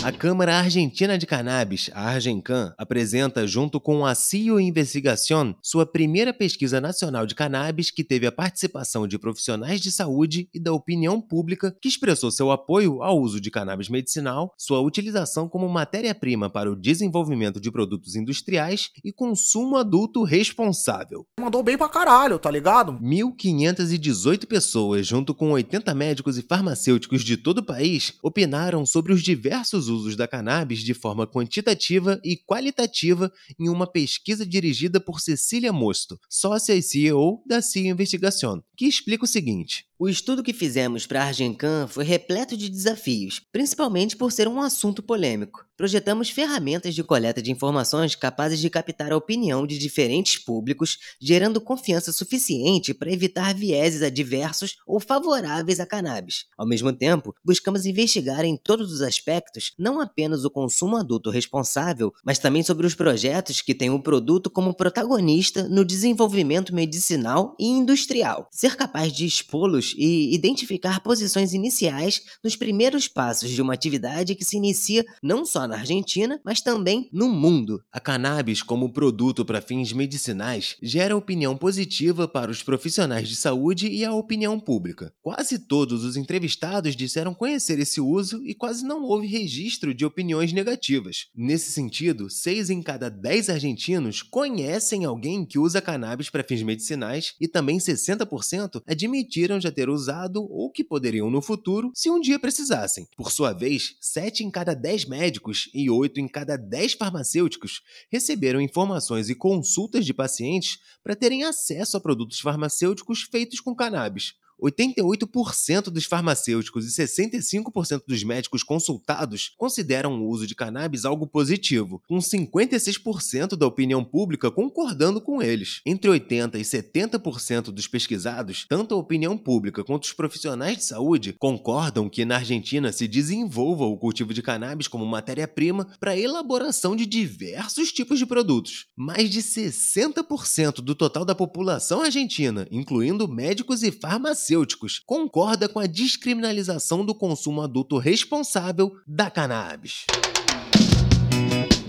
A 0.05 0.11
Câmara 0.11 0.57
Argentina 0.57 1.17
de 1.17 1.29
Cannabis, 1.29 1.89
a 1.95 2.09
Argencan, 2.09 2.75
apresenta, 2.77 3.47
junto 3.47 3.81
com 3.81 4.05
a 4.05 4.17
CIO 4.17 4.59
Investigación, 4.59 5.55
sua 5.63 5.87
primeira 5.87 6.35
pesquisa 6.35 6.81
nacional 6.81 7.25
de 7.25 7.37
cannabis 7.37 7.89
que 7.89 8.03
teve 8.03 8.27
a 8.27 8.33
participação 8.33 9.07
de 9.07 9.17
profissionais 9.17 9.81
de 9.81 9.93
saúde 9.93 10.49
e 10.53 10.59
da 10.59 10.73
opinião 10.73 11.21
pública 11.21 11.73
que 11.81 11.87
expressou 11.87 12.33
seu 12.33 12.51
apoio 12.51 13.01
ao 13.01 13.17
uso 13.21 13.41
de 13.41 13.49
cannabis 13.49 13.89
medicinal, 13.89 14.53
sua 14.59 14.81
utilização 14.81 15.49
como 15.49 15.69
matéria-prima 15.69 16.51
para 16.51 16.69
o 16.69 16.75
desenvolvimento 16.75 17.61
de 17.61 17.71
produtos 17.71 18.17
industriais 18.17 18.91
e 19.05 19.13
consumo 19.13 19.77
adulto 19.77 20.25
responsável. 20.25 21.25
Mandou 21.39 21.63
bem 21.63 21.79
pra 21.79 21.89
caralho, 21.89 22.41
tá 22.41 22.51
ligado? 22.51 22.95
1.518 22.95 24.47
pessoas, 24.49 25.07
junto 25.07 25.33
com 25.33 25.53
80 25.53 25.95
médicos 25.95 26.37
e 26.37 26.43
farmacêuticos 26.43 27.23
de 27.23 27.37
todo 27.37 27.59
o 27.59 27.65
país, 27.65 28.15
opinaram 28.21 28.85
sobre 28.85 29.13
os 29.13 29.23
diversos 29.23 29.92
usos 29.93 30.17
da 30.17 30.27
cannabis 30.27 30.81
de 30.81 30.95
forma 30.95 31.27
quantitativa 31.27 32.21
e 32.25 32.37
qualitativa 32.37 33.33
em 33.59 33.69
uma 33.69 33.87
pesquisa 33.87 34.45
dirigida 34.45 34.99
por 34.99 35.21
Cecília 35.21 35.73
Mosto, 35.73 36.19
sócia 36.29 36.75
e 36.75 36.83
CEO 36.83 37.43
da 37.47 37.63
CIA 37.63 37.91
Investigação, 37.91 38.63
que 38.83 38.89
explica 38.89 39.25
o 39.25 39.29
seguinte: 39.29 39.87
o 39.97 40.09
estudo 40.09 40.43
que 40.43 40.53
fizemos 40.53 41.07
para 41.07 41.23
a 41.23 41.27
Argencan 41.27 41.87
foi 41.87 42.03
repleto 42.03 42.57
de 42.57 42.69
desafios, 42.69 43.41
principalmente 43.53 44.17
por 44.17 44.33
ser 44.33 44.49
um 44.49 44.61
assunto 44.61 45.01
polêmico. 45.01 45.65
Projetamos 45.77 46.29
ferramentas 46.29 46.93
de 46.93 47.05
coleta 47.05 47.41
de 47.41 47.53
informações 47.53 48.17
capazes 48.17 48.59
de 48.59 48.69
captar 48.69 49.13
a 49.13 49.17
opinião 49.17 49.65
de 49.65 49.79
diferentes 49.79 50.39
públicos, 50.39 50.99
gerando 51.21 51.61
confiança 51.61 52.13
suficiente 52.13 52.93
para 52.93 53.13
evitar 53.13 53.55
vieses 53.55 54.03
adversos 54.03 54.77
ou 54.85 54.99
favoráveis 54.99 55.79
à 55.79 55.87
cannabis. 55.87 56.47
Ao 56.59 56.67
mesmo 56.67 56.93
tempo, 56.93 57.33
buscamos 57.45 57.87
investigar 57.87 58.45
em 58.45 58.57
todos 58.57 58.93
os 58.93 59.03
aspectos 59.03 59.73
não 59.79 60.01
apenas 60.01 60.45
o 60.45 60.51
consumo 60.51 60.97
adulto 60.97 61.31
responsável, 61.31 62.13
mas 62.25 62.41
também 62.41 62.65
sobre 62.65 62.89
os 62.89 62.95
projetos 62.97 63.61
que 63.61 63.75
têm 63.75 63.91
o 63.91 64.03
produto 64.03 64.51
como 64.51 64.75
protagonista 64.75 65.69
no 65.69 65.85
desenvolvimento 65.85 66.75
medicinal 66.75 67.57
e 67.59 67.67
industrial. 67.69 68.49
Ser 68.51 68.72
capaz 68.77 69.13
de 69.13 69.25
expô-los 69.25 69.95
e 69.97 70.35
identificar 70.35 71.01
posições 71.01 71.53
iniciais 71.53 72.23
nos 72.43 72.57
primeiros 72.57 73.09
passos 73.09 73.51
de 73.51 73.61
uma 73.61 73.75
atividade 73.75 74.35
que 74.35 74.45
se 74.45 74.57
inicia 74.57 75.05
não 75.23 75.45
só 75.45 75.67
na 75.67 75.77
Argentina, 75.77 76.41
mas 76.45 76.61
também 76.61 77.09
no 77.13 77.29
mundo. 77.29 77.83
A 77.93 78.01
cannabis, 78.01 78.63
como 78.63 78.93
produto 78.93 79.45
para 79.45 79.61
fins 79.61 79.93
medicinais, 79.93 80.77
gera 80.83 81.17
opinião 81.17 81.57
positiva 81.57 82.27
para 82.27 82.51
os 82.51 82.63
profissionais 82.63 83.29
de 83.29 83.37
saúde 83.37 83.89
e 83.89 84.05
a 84.05 84.15
opinião 84.15 84.59
pública. 84.59 85.13
Quase 85.23 85.59
todos 85.59 86.05
os 86.05 86.17
entrevistados 86.17 86.97
disseram 86.97 87.35
conhecer 87.35 87.79
esse 87.79 88.01
uso 88.01 88.43
e 88.45 88.55
quase 88.55 88.85
não 88.85 89.03
houve 89.03 89.27
registro 89.27 89.95
de 89.95 90.05
opiniões 90.05 90.53
negativas. 90.53 91.27
Nesse 91.35 91.73
sentido, 91.73 92.31
6 92.31 92.71
em 92.71 92.83
cada 92.83 93.09
10 93.09 93.51
argentinos 93.51 94.23
conhecem 94.23 95.05
alguém 95.05 95.45
que 95.45 95.59
usa 95.59 95.81
cannabis 95.81 96.31
para 96.31 96.45
fins 96.45 96.63
medicinais 96.63 97.35
e 97.41 97.49
também 97.49 97.79
60% 97.79 98.62
admitiram 98.87 99.61
já 99.61 99.71
ter 99.71 99.83
ter 99.83 99.91
usado 99.91 100.47
ou 100.49 100.71
que 100.71 100.85
poderiam 100.85 101.29
no 101.29 101.43
futuro 101.43 101.91
se 101.93 102.09
um 102.09 102.21
dia 102.21 102.39
precisassem. 102.39 103.09
Por 103.17 103.33
sua 103.33 103.53
vez, 103.53 103.97
7 104.01 104.45
em 104.45 104.51
cada 104.51 104.75
10 104.75 105.07
médicos 105.07 105.69
e 105.75 105.91
8 105.91 106.21
em 106.21 106.29
cada 106.29 106.57
10 106.57 106.93
farmacêuticos 106.93 107.83
receberam 108.09 108.61
informações 108.61 109.29
e 109.29 109.35
consultas 109.35 110.07
de 110.07 110.15
pacientes 110.15 110.79
para 111.03 111.17
terem 111.17 111.43
acesso 111.43 111.97
a 111.97 112.01
produtos 112.01 112.39
farmacêuticos 112.39 113.23
feitos 113.23 113.59
com 113.59 113.75
cannabis. 113.75 114.35
88% 114.63 115.91
dos 115.91 116.05
farmacêuticos 116.05 116.87
e 116.87 117.03
65% 117.03 118.03
dos 118.07 118.23
médicos 118.23 118.63
consultados 118.63 119.53
consideram 119.59 120.21
o 120.21 120.29
uso 120.29 120.47
de 120.47 120.55
cannabis 120.55 121.05
algo 121.05 121.27
positivo, 121.27 122.01
com 122.09 122.19
56% 122.19 123.57
da 123.57 123.67
opinião 123.67 124.05
pública 124.05 124.51
concordando 124.51 125.21
com 125.21 125.43
eles. 125.43 125.81
Entre 125.85 126.09
80% 126.09 126.55
e 126.55 126.61
70% 126.61 127.73
dos 127.73 127.89
pesquisados, 127.89 128.65
tanto 128.69 128.95
a 128.95 128.99
opinião 128.99 129.37
pública 129.37 129.83
quanto 129.83 130.05
os 130.05 130.13
profissionais 130.13 130.77
de 130.77 130.85
saúde, 130.85 131.35
concordam 131.39 132.09
que 132.09 132.25
na 132.25 132.37
Argentina 132.37 132.93
se 132.93 133.09
desenvolva 133.09 133.85
o 133.85 133.97
cultivo 133.97 134.33
de 134.33 134.43
cannabis 134.43 134.87
como 134.87 135.05
matéria-prima 135.05 135.89
para 135.99 136.13
a 136.13 136.19
elaboração 136.19 136.95
de 136.95 137.07
diversos 137.07 137.91
tipos 137.91 138.19
de 138.19 138.27
produtos. 138.27 138.87
Mais 138.97 139.29
de 139.29 139.41
60% 139.43 140.77
do 140.77 140.95
total 140.95 141.25
da 141.25 141.35
população 141.35 142.03
argentina, 142.03 142.67
incluindo 142.71 143.27
médicos 143.27 143.83
e 143.83 143.91
farmacêuticos, 143.91 144.52
farmacêuticos 144.53 145.01
concorda 145.07 145.69
com 145.69 145.79
a 145.79 145.87
descriminalização 145.87 147.05
do 147.05 147.15
consumo 147.15 147.63
adulto 147.63 147.99
responsável 147.99 148.93
da 149.07 149.31
cannabis. 149.31 150.05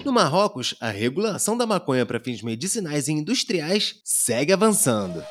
No 0.06 0.12
Marrocos, 0.12 0.76
a 0.80 0.90
regulação 0.90 1.58
da 1.58 1.66
maconha 1.66 2.06
para 2.06 2.20
fins 2.20 2.42
medicinais 2.42 3.08
e 3.08 3.12
industriais 3.12 3.96
segue 4.04 4.54
avançando. 4.54 5.24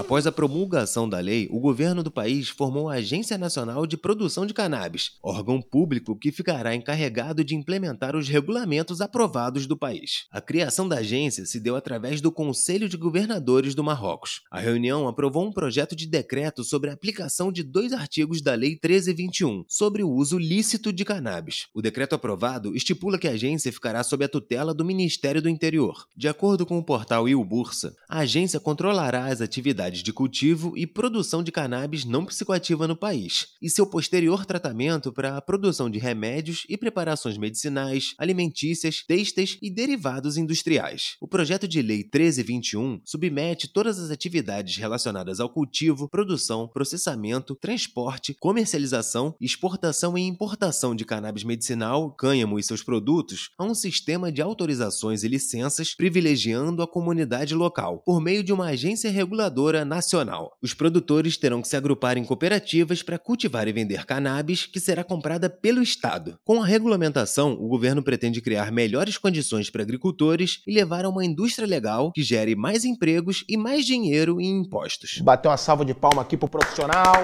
Após 0.00 0.26
a 0.26 0.32
promulgação 0.32 1.06
da 1.06 1.18
lei, 1.18 1.46
o 1.50 1.60
governo 1.60 2.02
do 2.02 2.10
país 2.10 2.48
formou 2.48 2.88
a 2.88 2.94
Agência 2.94 3.36
Nacional 3.36 3.86
de 3.86 3.98
Produção 3.98 4.46
de 4.46 4.54
Cannabis, 4.54 5.10
órgão 5.22 5.60
público 5.60 6.18
que 6.18 6.32
ficará 6.32 6.74
encarregado 6.74 7.44
de 7.44 7.54
implementar 7.54 8.16
os 8.16 8.26
regulamentos 8.26 9.02
aprovados 9.02 9.66
do 9.66 9.76
país. 9.76 10.24
A 10.32 10.40
criação 10.40 10.88
da 10.88 11.00
agência 11.00 11.44
se 11.44 11.60
deu 11.60 11.76
através 11.76 12.22
do 12.22 12.32
Conselho 12.32 12.88
de 12.88 12.96
Governadores 12.96 13.74
do 13.74 13.84
Marrocos. 13.84 14.40
A 14.50 14.58
reunião 14.58 15.06
aprovou 15.06 15.46
um 15.46 15.52
projeto 15.52 15.94
de 15.94 16.06
decreto 16.06 16.64
sobre 16.64 16.88
a 16.88 16.94
aplicação 16.94 17.52
de 17.52 17.62
dois 17.62 17.92
artigos 17.92 18.40
da 18.40 18.54
Lei 18.54 18.78
1321 18.82 19.66
sobre 19.68 20.02
o 20.02 20.10
uso 20.10 20.38
lícito 20.38 20.94
de 20.94 21.04
cannabis. 21.04 21.66
O 21.74 21.82
decreto 21.82 22.14
aprovado 22.14 22.74
estipula 22.74 23.18
que 23.18 23.28
a 23.28 23.32
agência 23.32 23.70
ficará 23.70 24.02
sob 24.02 24.24
a 24.24 24.28
tutela 24.30 24.72
do 24.72 24.82
Ministério 24.82 25.42
do 25.42 25.48
Interior. 25.50 26.06
De 26.16 26.26
acordo 26.26 26.64
com 26.64 26.78
o 26.78 26.84
portal 26.84 27.28
Il 27.28 27.44
Bursa, 27.44 27.94
a 28.08 28.20
agência 28.20 28.58
controlará 28.58 29.26
as 29.26 29.42
atividades 29.42 29.89
de 29.98 30.12
cultivo 30.12 30.76
e 30.76 30.86
produção 30.86 31.42
de 31.42 31.52
cannabis 31.52 32.04
não 32.04 32.24
psicoativa 32.24 32.86
no 32.86 32.96
país, 32.96 33.48
e 33.60 33.68
seu 33.68 33.86
posterior 33.86 34.46
tratamento 34.46 35.12
para 35.12 35.36
a 35.36 35.42
produção 35.42 35.90
de 35.90 35.98
remédios 35.98 36.64
e 36.68 36.76
preparações 36.76 37.36
medicinais, 37.36 38.14
alimentícias, 38.18 39.02
têxteis 39.06 39.58
e 39.60 39.70
derivados 39.70 40.36
industriais. 40.36 41.16
O 41.20 41.28
projeto 41.28 41.66
de 41.66 41.82
lei 41.82 41.98
1321 41.98 43.00
submete 43.04 43.68
todas 43.68 43.98
as 43.98 44.10
atividades 44.10 44.76
relacionadas 44.76 45.40
ao 45.40 45.48
cultivo, 45.48 46.08
produção, 46.08 46.68
processamento, 46.68 47.54
transporte, 47.54 48.34
comercialização, 48.38 49.34
exportação 49.40 50.16
e 50.16 50.22
importação 50.22 50.94
de 50.94 51.04
cannabis 51.04 51.44
medicinal, 51.44 52.12
cânhamo 52.12 52.58
e 52.58 52.62
seus 52.62 52.82
produtos 52.82 53.50
a 53.58 53.64
um 53.64 53.74
sistema 53.74 54.30
de 54.30 54.42
autorizações 54.42 55.22
e 55.22 55.28
licenças 55.28 55.94
privilegiando 55.94 56.82
a 56.82 56.88
comunidade 56.88 57.54
local, 57.54 58.02
por 58.04 58.20
meio 58.20 58.42
de 58.42 58.52
uma 58.52 58.66
agência 58.66 59.10
reguladora 59.10 59.69
Governadora 59.70 59.84
Nacional. 59.84 60.52
Os 60.60 60.74
produtores 60.74 61.36
terão 61.36 61.62
que 61.62 61.68
se 61.68 61.76
agrupar 61.76 62.18
em 62.18 62.24
cooperativas 62.24 63.02
para 63.02 63.18
cultivar 63.18 63.68
e 63.68 63.72
vender 63.72 64.04
cannabis, 64.04 64.66
que 64.66 64.80
será 64.80 65.04
comprada 65.04 65.48
pelo 65.48 65.82
Estado. 65.82 66.38
Com 66.44 66.60
a 66.60 66.66
regulamentação, 66.66 67.52
o 67.52 67.68
governo 67.68 68.02
pretende 68.02 68.40
criar 68.40 68.72
melhores 68.72 69.16
condições 69.16 69.70
para 69.70 69.82
agricultores 69.82 70.62
e 70.66 70.74
levar 70.74 71.04
a 71.04 71.08
uma 71.08 71.24
indústria 71.24 71.66
legal 71.66 72.12
que 72.12 72.22
gere 72.22 72.56
mais 72.56 72.84
empregos 72.84 73.44
e 73.48 73.56
mais 73.56 73.86
dinheiro 73.86 74.40
em 74.40 74.60
impostos. 74.60 75.20
Bater 75.22 75.48
uma 75.48 75.56
salva 75.56 75.84
de 75.84 75.94
palma 75.94 76.22
aqui 76.22 76.36
pro 76.36 76.48
profissional. 76.48 77.14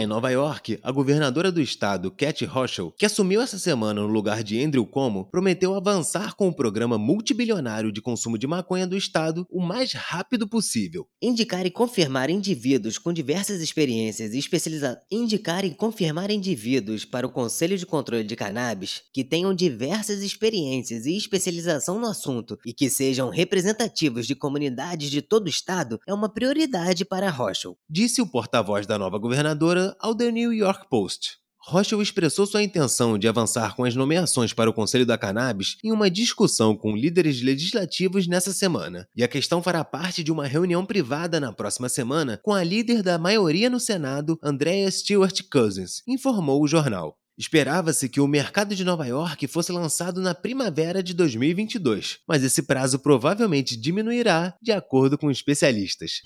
Lá 0.00 0.04
em 0.04 0.06
Nova 0.06 0.30
York, 0.30 0.78
a 0.82 0.90
governadora 0.90 1.52
do 1.52 1.60
estado, 1.60 2.10
Cat 2.10 2.42
Hochul, 2.46 2.94
que 2.96 3.04
assumiu 3.04 3.42
essa 3.42 3.58
semana 3.58 4.00
no 4.00 4.06
lugar 4.06 4.42
de 4.42 4.58
Andrew 4.64 4.86
Cuomo, 4.86 5.28
prometeu 5.30 5.74
avançar 5.74 6.34
com 6.34 6.48
o 6.48 6.54
programa 6.54 6.96
multibilionário 6.96 7.92
de 7.92 8.00
consumo 8.00 8.38
de 8.38 8.46
maconha 8.46 8.86
do 8.86 8.96
estado 8.96 9.46
o 9.50 9.60
mais 9.60 9.92
rápido 9.92 10.48
possível. 10.48 11.06
Indicar 11.20 11.66
e 11.66 11.70
confirmar 11.70 12.30
indivíduos 12.30 12.96
com 12.96 13.12
diversas 13.12 13.60
experiências 13.60 14.32
e 14.32 14.38
especializações. 14.38 15.04
Indicar 15.12 15.66
e 15.66 15.74
confirmar 15.74 16.30
indivíduos 16.30 17.04
para 17.04 17.26
o 17.26 17.30
Conselho 17.30 17.76
de 17.76 17.84
Controle 17.84 18.24
de 18.24 18.36
Cannabis 18.36 19.02
que 19.12 19.22
tenham 19.22 19.54
diversas 19.54 20.22
experiências 20.22 21.04
e 21.04 21.14
especialização 21.14 22.00
no 22.00 22.06
assunto 22.06 22.58
e 22.64 22.72
que 22.72 22.88
sejam 22.88 23.28
representativos 23.28 24.26
de 24.26 24.34
comunidades 24.34 25.10
de 25.10 25.20
todo 25.20 25.44
o 25.44 25.50
estado 25.50 26.00
é 26.06 26.14
uma 26.14 26.32
prioridade 26.32 27.04
para 27.04 27.28
Hochul. 27.28 27.76
Disse 27.86 28.22
o 28.22 28.26
porta-voz 28.26 28.86
da 28.86 28.98
nova 28.98 29.18
governadora 29.18 29.89
ao 29.98 30.14
The 30.14 30.30
New 30.30 30.52
York 30.52 30.88
Post. 30.88 31.40
Rochelle 31.62 32.02
expressou 32.02 32.46
sua 32.46 32.62
intenção 32.62 33.18
de 33.18 33.28
avançar 33.28 33.76
com 33.76 33.84
as 33.84 33.94
nomeações 33.94 34.52
para 34.52 34.70
o 34.70 34.72
Conselho 34.72 35.04
da 35.04 35.18
Cannabis 35.18 35.76
em 35.84 35.92
uma 35.92 36.10
discussão 36.10 36.74
com 36.74 36.96
líderes 36.96 37.42
legislativos 37.42 38.26
nessa 38.26 38.52
semana. 38.52 39.06
E 39.14 39.22
a 39.22 39.28
questão 39.28 39.62
fará 39.62 39.84
parte 39.84 40.24
de 40.24 40.32
uma 40.32 40.46
reunião 40.46 40.84
privada 40.86 41.38
na 41.38 41.52
próxima 41.52 41.88
semana 41.88 42.40
com 42.42 42.52
a 42.52 42.64
líder 42.64 43.02
da 43.02 43.18
maioria 43.18 43.68
no 43.68 43.78
Senado, 43.78 44.38
Andrea 44.42 44.90
Stewart 44.90 45.42
Cousins, 45.50 46.02
informou 46.08 46.62
o 46.62 46.68
jornal. 46.68 47.16
Esperava-se 47.38 48.08
que 48.08 48.20
o 48.20 48.26
mercado 48.26 48.74
de 48.74 48.84
Nova 48.84 49.06
York 49.06 49.46
fosse 49.46 49.72
lançado 49.72 50.20
na 50.20 50.34
primavera 50.34 51.02
de 51.02 51.14
2022, 51.14 52.18
mas 52.28 52.42
esse 52.42 52.62
prazo 52.62 52.98
provavelmente 52.98 53.76
diminuirá, 53.78 54.54
de 54.60 54.72
acordo 54.72 55.16
com 55.16 55.30
especialistas. 55.30 56.20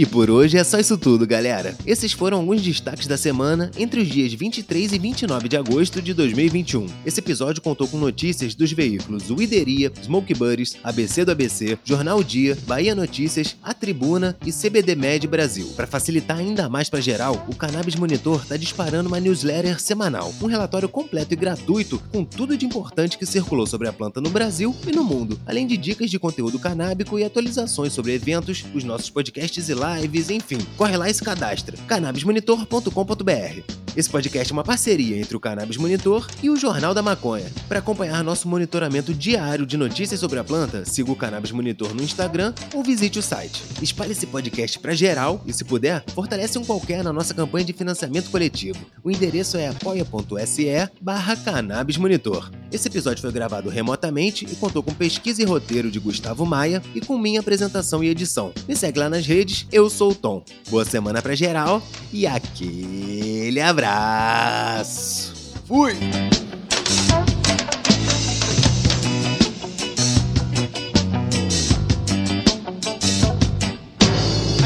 E 0.00 0.06
por 0.06 0.30
hoje 0.30 0.56
é 0.56 0.64
só 0.64 0.78
isso 0.78 0.96
tudo, 0.96 1.26
galera. 1.26 1.76
Esses 1.84 2.10
foram 2.12 2.38
alguns 2.38 2.62
destaques 2.62 3.06
da 3.06 3.18
semana 3.18 3.70
entre 3.76 4.00
os 4.00 4.08
dias 4.08 4.32
23 4.32 4.94
e 4.94 4.98
29 4.98 5.46
de 5.46 5.58
agosto 5.58 6.00
de 6.00 6.14
2021. 6.14 6.86
Esse 7.04 7.20
episódio 7.20 7.60
contou 7.60 7.86
com 7.86 7.98
notícias 7.98 8.54
dos 8.54 8.72
veículos 8.72 9.28
O 9.28 9.42
Ideria, 9.42 9.92
Smoke 10.02 10.32
Buddies, 10.32 10.78
ABC 10.82 11.22
do 11.26 11.32
ABC, 11.32 11.78
Jornal 11.84 12.24
Dia, 12.24 12.56
Bahia 12.66 12.94
Notícias, 12.94 13.58
A 13.62 13.74
Tribuna 13.74 14.34
e 14.46 14.50
CBD 14.50 14.94
Med 14.94 15.26
Brasil. 15.26 15.66
Para 15.76 15.86
facilitar 15.86 16.38
ainda 16.38 16.66
mais 16.66 16.88
para 16.88 17.02
geral, 17.02 17.44
o 17.46 17.54
Cannabis 17.54 17.96
Monitor 17.96 18.40
está 18.42 18.56
disparando 18.56 19.10
uma 19.10 19.20
newsletter 19.20 19.78
semanal, 19.78 20.32
um 20.40 20.46
relatório 20.46 20.88
completo 20.88 21.34
e 21.34 21.36
gratuito 21.36 22.02
com 22.10 22.24
tudo 22.24 22.56
de 22.56 22.64
importante 22.64 23.18
que 23.18 23.26
circulou 23.26 23.66
sobre 23.66 23.86
a 23.86 23.92
planta 23.92 24.18
no 24.18 24.30
Brasil 24.30 24.74
e 24.88 24.92
no 24.92 25.04
mundo, 25.04 25.38
além 25.44 25.66
de 25.66 25.76
dicas 25.76 26.10
de 26.10 26.18
conteúdo 26.18 26.58
canábico 26.58 27.18
e 27.18 27.24
atualizações 27.24 27.92
sobre 27.92 28.14
eventos, 28.14 28.64
os 28.74 28.82
nossos 28.82 29.10
podcasts 29.10 29.68
e 29.68 29.74
lives, 29.74 29.89
enfim. 30.30 30.58
Corre 30.76 30.96
lá 30.96 31.08
e 31.08 31.14
se 31.14 31.22
cadastra. 31.22 31.76
cannabismonitor.com.br. 31.86 33.62
Esse 33.96 34.08
podcast 34.08 34.52
é 34.52 34.54
uma 34.54 34.62
parceria 34.62 35.18
entre 35.18 35.36
o 35.36 35.40
Cannabis 35.40 35.76
Monitor 35.76 36.24
e 36.40 36.48
o 36.48 36.56
Jornal 36.56 36.94
da 36.94 37.02
Maconha. 37.02 37.50
Para 37.68 37.80
acompanhar 37.80 38.22
nosso 38.22 38.46
monitoramento 38.46 39.12
diário 39.12 39.66
de 39.66 39.76
notícias 39.76 40.20
sobre 40.20 40.38
a 40.38 40.44
planta, 40.44 40.84
siga 40.84 41.10
o 41.10 41.16
Cannabis 41.16 41.50
Monitor 41.50 41.92
no 41.92 42.02
Instagram 42.02 42.54
ou 42.72 42.84
visite 42.84 43.18
o 43.18 43.22
site. 43.22 43.64
Espalhe 43.82 44.12
esse 44.12 44.26
podcast 44.26 44.78
para 44.78 44.94
geral 44.94 45.42
e, 45.44 45.52
se 45.52 45.64
puder, 45.64 46.04
fortalece 46.14 46.56
um 46.56 46.64
qualquer 46.64 47.02
na 47.02 47.12
nossa 47.12 47.34
campanha 47.34 47.64
de 47.64 47.72
financiamento 47.72 48.30
coletivo. 48.30 48.78
O 49.02 49.10
endereço 49.10 49.56
é 49.56 49.66
apoia.se 49.66 50.88
barra 51.00 51.34
Cannabis 51.34 51.96
Monitor. 51.96 52.48
Esse 52.72 52.86
episódio 52.86 53.20
foi 53.20 53.32
gravado 53.32 53.68
remotamente 53.68 54.44
e 54.44 54.54
contou 54.54 54.82
com 54.82 54.94
pesquisa 54.94 55.42
e 55.42 55.44
roteiro 55.44 55.90
de 55.90 55.98
Gustavo 55.98 56.46
Maia 56.46 56.80
e 56.94 57.00
com 57.00 57.18
minha 57.18 57.40
apresentação 57.40 58.04
e 58.04 58.08
edição. 58.08 58.52
Me 58.68 58.76
segue 58.76 59.00
lá 59.00 59.08
nas 59.08 59.26
redes, 59.26 59.66
eu 59.72 59.90
sou 59.90 60.12
o 60.12 60.14
Tom. 60.14 60.44
Boa 60.68 60.84
semana 60.84 61.20
pra 61.20 61.34
geral 61.34 61.82
e 62.12 62.28
aquele 62.28 63.58
abraço. 63.84 65.32
Fui! 65.66 65.94